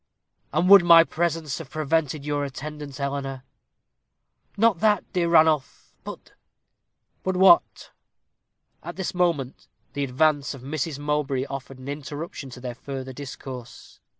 [0.51, 3.43] "And would my presence have prevented your attendance, Eleanor?"
[4.57, 6.33] "Not that, dear Ranulph; but"
[7.23, 7.91] "But what?"
[8.81, 10.97] At this moment the advance of Mrs.
[10.97, 13.99] Mowbray offered an interruption to their further discourse.